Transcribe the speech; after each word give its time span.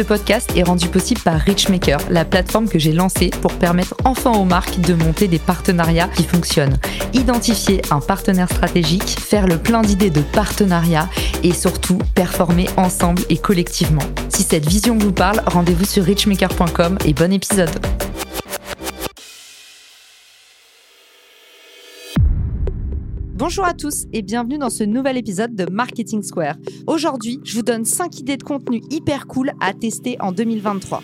Ce 0.00 0.04
podcast 0.06 0.50
est 0.56 0.62
rendu 0.62 0.88
possible 0.88 1.20
par 1.20 1.38
Richmaker, 1.38 1.98
la 2.08 2.24
plateforme 2.24 2.70
que 2.70 2.78
j'ai 2.78 2.92
lancée 2.92 3.28
pour 3.42 3.52
permettre 3.52 3.94
enfin 4.04 4.32
aux 4.32 4.46
marques 4.46 4.80
de 4.80 4.94
monter 4.94 5.28
des 5.28 5.38
partenariats 5.38 6.08
qui 6.08 6.22
fonctionnent. 6.22 6.78
Identifier 7.12 7.82
un 7.90 8.00
partenaire 8.00 8.48
stratégique, 8.48 9.20
faire 9.20 9.46
le 9.46 9.58
plein 9.58 9.82
d'idées 9.82 10.08
de 10.08 10.22
partenariat 10.22 11.10
et 11.42 11.52
surtout 11.52 11.98
performer 12.14 12.66
ensemble 12.78 13.24
et 13.28 13.36
collectivement. 13.36 14.00
Si 14.30 14.42
cette 14.42 14.66
vision 14.66 14.96
vous 14.96 15.12
parle, 15.12 15.42
rendez-vous 15.44 15.84
sur 15.84 16.02
richmaker.com 16.02 16.96
et 17.04 17.12
bon 17.12 17.30
épisode. 17.30 17.89
Bonjour 23.40 23.64
à 23.64 23.72
tous 23.72 24.04
et 24.12 24.20
bienvenue 24.20 24.58
dans 24.58 24.68
ce 24.68 24.84
nouvel 24.84 25.16
épisode 25.16 25.54
de 25.54 25.64
Marketing 25.64 26.22
Square. 26.22 26.56
Aujourd'hui, 26.86 27.40
je 27.42 27.54
vous 27.54 27.62
donne 27.62 27.86
5 27.86 28.18
idées 28.18 28.36
de 28.36 28.42
contenu 28.42 28.82
hyper 28.90 29.26
cool 29.26 29.52
à 29.60 29.72
tester 29.72 30.18
en 30.20 30.30
2023. 30.30 31.02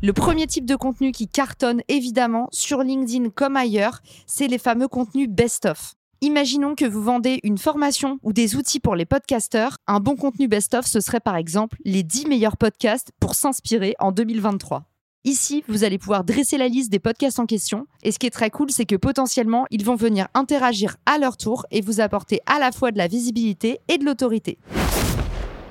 Le 0.00 0.12
premier 0.12 0.46
type 0.46 0.64
de 0.64 0.76
contenu 0.76 1.10
qui 1.10 1.26
cartonne 1.26 1.82
évidemment 1.88 2.46
sur 2.52 2.84
LinkedIn 2.84 3.30
comme 3.30 3.56
ailleurs, 3.56 3.98
c'est 4.28 4.46
les 4.46 4.58
fameux 4.58 4.86
contenus 4.86 5.28
best-of. 5.28 5.94
Imaginons 6.20 6.76
que 6.76 6.84
vous 6.84 7.02
vendez 7.02 7.40
une 7.42 7.58
formation 7.58 8.20
ou 8.22 8.32
des 8.32 8.54
outils 8.54 8.78
pour 8.78 8.94
les 8.94 9.06
podcasteurs. 9.06 9.78
Un 9.88 9.98
bon 9.98 10.14
contenu 10.14 10.46
best-of, 10.46 10.86
ce 10.86 11.00
serait 11.00 11.18
par 11.18 11.34
exemple 11.34 11.78
les 11.84 12.04
10 12.04 12.28
meilleurs 12.28 12.56
podcasts 12.56 13.10
pour 13.18 13.34
s'inspirer 13.34 13.96
en 13.98 14.12
2023. 14.12 14.84
Ici, 15.24 15.64
vous 15.68 15.84
allez 15.84 15.98
pouvoir 15.98 16.24
dresser 16.24 16.56
la 16.56 16.68
liste 16.68 16.90
des 16.90 17.00
podcasts 17.00 17.38
en 17.38 17.44
question. 17.44 17.86
Et 18.02 18.12
ce 18.12 18.18
qui 18.18 18.26
est 18.26 18.30
très 18.30 18.50
cool, 18.50 18.70
c'est 18.70 18.86
que 18.86 18.94
potentiellement, 18.94 19.66
ils 19.70 19.84
vont 19.84 19.96
venir 19.96 20.28
interagir 20.32 20.96
à 21.06 21.18
leur 21.18 21.36
tour 21.36 21.66
et 21.70 21.80
vous 21.80 22.00
apporter 22.00 22.40
à 22.46 22.58
la 22.58 22.72
fois 22.72 22.92
de 22.92 22.98
la 22.98 23.08
visibilité 23.08 23.80
et 23.88 23.98
de 23.98 24.06
l'autorité. 24.06 24.58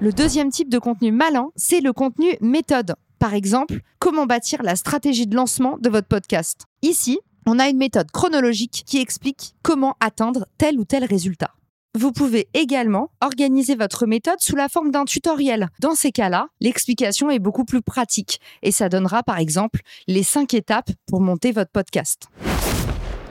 Le 0.00 0.12
deuxième 0.12 0.50
type 0.50 0.68
de 0.68 0.78
contenu 0.78 1.12
malin, 1.12 1.48
c'est 1.56 1.80
le 1.80 1.92
contenu 1.92 2.36
méthode. 2.40 2.94
Par 3.18 3.32
exemple, 3.32 3.80
comment 4.00 4.26
bâtir 4.26 4.62
la 4.62 4.76
stratégie 4.76 5.26
de 5.26 5.34
lancement 5.34 5.78
de 5.78 5.88
votre 5.88 6.08
podcast. 6.08 6.66
Ici, 6.82 7.18
on 7.46 7.58
a 7.58 7.68
une 7.68 7.78
méthode 7.78 8.10
chronologique 8.10 8.82
qui 8.86 8.98
explique 8.98 9.54
comment 9.62 9.96
atteindre 10.00 10.46
tel 10.58 10.78
ou 10.78 10.84
tel 10.84 11.04
résultat. 11.04 11.54
Vous 11.94 12.12
pouvez 12.12 12.48
également 12.52 13.10
organiser 13.22 13.74
votre 13.74 14.06
méthode 14.06 14.40
sous 14.40 14.56
la 14.56 14.68
forme 14.68 14.90
d'un 14.90 15.06
tutoriel. 15.06 15.68
Dans 15.80 15.94
ces 15.94 16.12
cas-là, 16.12 16.48
l'explication 16.60 17.30
est 17.30 17.38
beaucoup 17.38 17.64
plus 17.64 17.80
pratique 17.80 18.40
et 18.62 18.72
ça 18.72 18.90
donnera 18.90 19.22
par 19.22 19.38
exemple 19.38 19.80
les 20.06 20.22
5 20.22 20.52
étapes 20.52 20.90
pour 21.06 21.20
monter 21.20 21.50
votre 21.50 21.70
podcast. 21.70 22.28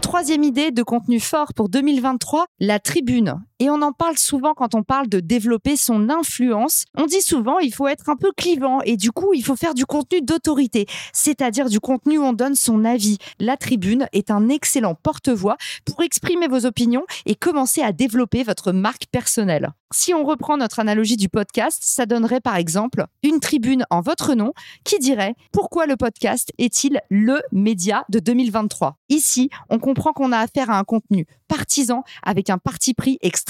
Troisième 0.01 0.43
idée 0.43 0.71
de 0.71 0.83
contenu 0.83 1.19
fort 1.19 1.53
pour 1.53 1.69
2023, 1.69 2.45
la 2.59 2.79
tribune. 2.79 3.35
Et 3.59 3.71
on 3.71 3.81
en 3.81 3.91
parle 3.91 4.19
souvent 4.19 4.53
quand 4.53 4.75
on 4.75 4.83
parle 4.83 5.09
de 5.09 5.19
développer 5.19 5.77
son 5.77 6.09
influence. 6.09 6.85
On 6.95 7.07
dit 7.07 7.21
souvent 7.21 7.57
il 7.57 7.73
faut 7.73 7.87
être 7.87 8.07
un 8.07 8.15
peu 8.15 8.31
clivant 8.37 8.81
et 8.81 8.97
du 8.97 9.11
coup 9.11 9.33
il 9.33 9.43
faut 9.43 9.55
faire 9.55 9.73
du 9.73 9.87
contenu 9.87 10.21
d'autorité, 10.21 10.85
c'est-à-dire 11.11 11.67
du 11.67 11.79
contenu 11.79 12.19
où 12.19 12.23
on 12.23 12.33
donne 12.33 12.53
son 12.53 12.85
avis. 12.85 13.17
La 13.39 13.57
tribune 13.57 14.07
est 14.13 14.29
un 14.29 14.47
excellent 14.49 14.93
porte-voix 14.93 15.57
pour 15.85 16.03
exprimer 16.03 16.47
vos 16.47 16.67
opinions 16.67 17.05
et 17.25 17.33
commencer 17.33 17.81
à 17.81 17.93
développer 17.93 18.43
votre 18.43 18.71
marque 18.71 19.07
personnelle. 19.11 19.71
Si 19.91 20.13
on 20.13 20.23
reprend 20.23 20.57
notre 20.57 20.79
analogie 20.79 21.17
du 21.17 21.29
podcast, 21.29 21.79
ça 21.81 22.05
donnerait 22.05 22.41
par 22.41 22.57
exemple 22.57 23.05
une 23.23 23.39
tribune 23.39 23.85
en 23.89 24.01
votre 24.01 24.35
nom 24.35 24.53
qui 24.83 24.99
dirait 24.99 25.33
pourquoi 25.51 25.87
le 25.87 25.95
podcast 25.95 26.51
est-il 26.59 26.99
le 27.09 27.41
média 27.51 28.05
de 28.09 28.19
2023. 28.19 28.97
Ici, 29.09 29.49
on 29.69 29.79
comprend 29.79 30.11
qu'on 30.13 30.31
a 30.31 30.39
affaire 30.39 30.69
à 30.69 30.77
un 30.77 30.83
contenu 30.83 31.25
partisan 31.47 32.03
avec 32.21 32.49
un 32.49 32.57
parti 32.57 32.93
pris 32.93 33.17
extrêmement 33.21 33.46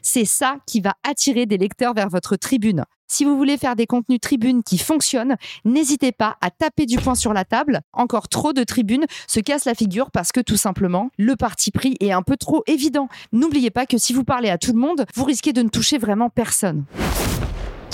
C'est 0.00 0.24
ça 0.24 0.56
qui 0.66 0.80
va 0.80 0.94
attirer 1.02 1.46
des 1.46 1.58
lecteurs 1.58 1.94
vers 1.94 2.08
votre 2.08 2.36
tribune. 2.36 2.84
Si 3.08 3.24
vous 3.24 3.36
voulez 3.36 3.56
faire 3.56 3.76
des 3.76 3.86
contenus 3.86 4.20
tribunes 4.20 4.62
qui 4.62 4.78
fonctionnent, 4.78 5.36
n'hésitez 5.64 6.10
pas 6.10 6.36
à 6.40 6.50
taper 6.50 6.86
du 6.86 6.98
poing 6.98 7.14
sur 7.14 7.32
la 7.32 7.44
table. 7.44 7.80
Encore 7.92 8.28
trop 8.28 8.52
de 8.52 8.64
tribunes 8.64 9.06
se 9.28 9.38
cassent 9.38 9.64
la 9.64 9.74
figure 9.74 10.10
parce 10.10 10.32
que 10.32 10.40
tout 10.40 10.56
simplement, 10.56 11.10
le 11.16 11.36
parti 11.36 11.70
pris 11.70 11.96
est 12.00 12.12
un 12.12 12.22
peu 12.22 12.36
trop 12.36 12.64
évident. 12.66 13.08
N'oubliez 13.32 13.70
pas 13.70 13.86
que 13.86 13.98
si 13.98 14.12
vous 14.12 14.24
parlez 14.24 14.50
à 14.50 14.58
tout 14.58 14.72
le 14.72 14.78
monde, 14.78 15.06
vous 15.14 15.24
risquez 15.24 15.52
de 15.52 15.62
ne 15.62 15.68
toucher 15.68 15.98
vraiment 15.98 16.30
personne. 16.30 16.84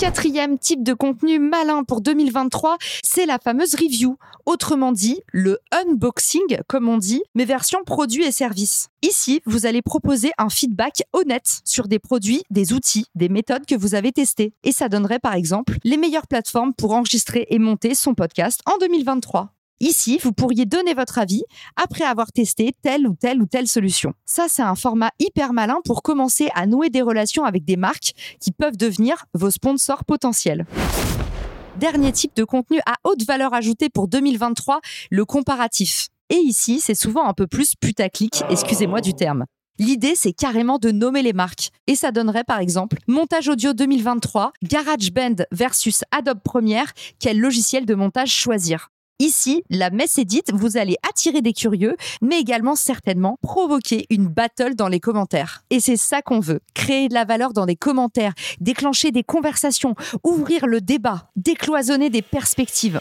Quatrième 0.03 0.59
type 0.59 0.83
de 0.83 0.93
contenu 0.93 1.39
malin 1.39 1.85
pour 1.85 2.01
2023, 2.01 2.75
c'est 3.05 3.25
la 3.25 3.39
fameuse 3.39 3.73
review. 3.73 4.17
Autrement 4.45 4.91
dit, 4.91 5.21
le 5.31 5.59
unboxing, 5.71 6.57
comme 6.67 6.89
on 6.89 6.97
dit, 6.97 7.23
mais 7.35 7.45
version 7.45 7.85
produits 7.85 8.25
et 8.25 8.33
services. 8.33 8.89
Ici, 9.01 9.39
vous 9.45 9.65
allez 9.65 9.81
proposer 9.81 10.31
un 10.37 10.49
feedback 10.49 11.03
honnête 11.13 11.61
sur 11.63 11.87
des 11.87 11.99
produits, 11.99 12.43
des 12.49 12.73
outils, 12.73 13.05
des 13.15 13.29
méthodes 13.29 13.65
que 13.65 13.75
vous 13.75 13.95
avez 13.95 14.11
testés. 14.11 14.51
Et 14.65 14.73
ça 14.73 14.89
donnerait 14.89 15.19
par 15.19 15.35
exemple 15.35 15.77
les 15.85 15.95
meilleures 15.95 16.27
plateformes 16.27 16.73
pour 16.73 16.91
enregistrer 16.91 17.47
et 17.49 17.57
monter 17.57 17.95
son 17.95 18.13
podcast 18.13 18.59
en 18.65 18.77
2023. 18.79 19.53
Ici, 19.79 20.17
vous 20.21 20.31
pourriez 20.31 20.65
donner 20.65 20.93
votre 20.93 21.17
avis 21.17 21.43
après 21.75 22.05
avoir 22.05 22.31
testé 22.31 22.73
telle 22.81 23.07
ou 23.07 23.15
telle 23.15 23.41
ou 23.41 23.45
telle 23.45 23.67
solution. 23.67 24.13
Ça, 24.25 24.45
c'est 24.47 24.61
un 24.61 24.75
format 24.75 25.11
hyper 25.19 25.51
malin 25.51 25.79
pour 25.83 26.03
commencer 26.03 26.49
à 26.55 26.65
nouer 26.65 26.89
des 26.89 27.01
relations 27.01 27.43
avec 27.43 27.65
des 27.65 27.75
marques 27.75 28.13
qui 28.39 28.51
peuvent 28.51 28.77
devenir 28.77 29.25
vos 29.33 29.51
sponsors 29.51 30.05
potentiels. 30.05 30.65
Dernier 31.79 32.11
type 32.11 32.35
de 32.35 32.43
contenu 32.43 32.79
à 32.85 32.95
haute 33.03 33.25
valeur 33.25 33.53
ajoutée 33.53 33.89
pour 33.89 34.07
2023, 34.07 34.79
le 35.09 35.25
comparatif. 35.25 36.07
Et 36.29 36.37
ici, 36.37 36.79
c'est 36.79 36.95
souvent 36.95 37.25
un 37.25 37.33
peu 37.33 37.47
plus 37.47 37.75
putaclic, 37.75 38.43
excusez-moi 38.49 39.01
du 39.01 39.13
terme. 39.13 39.45
L'idée, 39.79 40.13
c'est 40.15 40.33
carrément 40.33 40.77
de 40.77 40.91
nommer 40.91 41.23
les 41.23 41.33
marques. 41.33 41.71
Et 41.87 41.95
ça 41.95 42.11
donnerait 42.11 42.43
par 42.43 42.59
exemple 42.59 42.97
Montage 43.07 43.49
Audio 43.49 43.73
2023, 43.73 44.53
GarageBand 44.63 45.45
versus 45.51 46.03
Adobe 46.11 46.41
Premiere, 46.43 46.91
quel 47.19 47.39
logiciel 47.39 47.85
de 47.85 47.95
montage 47.95 48.31
choisir? 48.31 48.91
Ici, 49.19 49.63
la 49.69 49.89
messe 49.89 50.17
est 50.17 50.25
dite, 50.25 50.51
vous 50.53 50.75
allez 50.75 50.97
attirer 51.07 51.41
des 51.41 51.53
curieux, 51.53 51.95
mais 52.21 52.39
également 52.39 52.75
certainement 52.75 53.37
provoquer 53.41 54.05
une 54.09 54.27
battle 54.27 54.75
dans 54.75 54.87
les 54.87 54.99
commentaires. 54.99 55.63
Et 55.69 55.79
c'est 55.79 55.97
ça 55.97 56.21
qu'on 56.21 56.39
veut, 56.39 56.61
créer 56.73 57.09
de 57.09 57.13
la 57.13 57.23
valeur 57.23 57.53
dans 57.53 57.65
des 57.65 57.75
commentaires, 57.75 58.33
déclencher 58.59 59.11
des 59.11 59.23
conversations, 59.23 59.95
ouvrir 60.23 60.65
le 60.65 60.81
débat, 60.81 61.29
décloisonner 61.35 62.09
des 62.09 62.21
perspectives. 62.21 62.99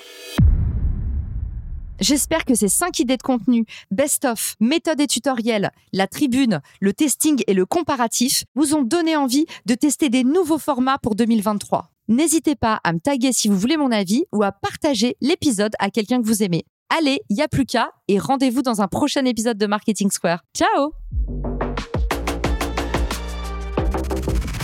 J'espère 2.03 2.45
que 2.45 2.56
ces 2.56 2.69
5 2.69 2.99
idées 2.99 3.17
de 3.17 3.22
contenu, 3.22 3.65
best-of, 3.93 4.56
méthode 4.59 5.01
et 5.01 5.06
tutoriel, 5.06 5.71
la 5.93 6.09
tribune, 6.09 6.61
le 6.81 6.93
testing 6.93 7.43
et 7.47 7.55
le 7.55 7.65
comparatif 7.65 8.45
vous 8.56 8.75
ont 8.75 8.83
donné 8.83 9.15
envie 9.15 9.47
de 9.67 9.75
tester 9.75 10.09
des 10.09 10.25
nouveaux 10.25 10.59
formats 10.59 10.99
pour 10.99 11.15
2023. 11.15 11.91
N'hésitez 12.09 12.57
pas 12.57 12.81
à 12.83 12.93
me 12.93 12.99
taguer 12.99 13.33
si 13.33 13.49
vous 13.49 13.57
voulez 13.57 13.77
mon 13.77 13.93
avis 13.93 14.25
ou 14.33 14.43
à 14.43 14.51
partager 14.51 15.17
l'épisode 15.21 15.73
à 15.79 15.89
quelqu'un 15.89 16.21
que 16.21 16.27
vous 16.27 16.43
aimez. 16.43 16.65
Allez, 16.91 17.21
il 17.31 17.37
n'y 17.37 17.43
a 17.43 17.49
plus 17.49 17.65
qu'à 17.65 17.91
et 18.09 18.19
rendez-vous 18.19 18.63
dans 18.63 18.83
un 18.83 18.89
prochain 18.89 19.25
épisode 19.25 19.57
de 19.57 19.67
Marketing 19.67 20.11
Square. 20.11 20.43
Ciao 20.55 20.93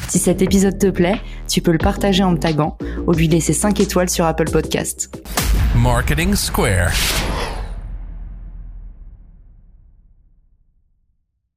Si 0.09 0.19
cet 0.19 0.43
épisode 0.43 0.78
te 0.78 0.88
plaît, 0.88 1.21
tu 1.49 1.62
peux 1.62 1.71
le 1.72 1.78
partager 1.78 2.25
en 2.25 2.32
me 2.32 2.38
taguant 2.38 2.76
ou 3.06 3.12
lui 3.12 3.28
laisser 3.28 3.53
5 3.53 3.78
étoiles 3.81 4.10
sur 4.10 4.25
Apple 4.25 4.50
Podcast. 4.50 5.16
Marketing 5.76 6.34
Square. 6.34 6.93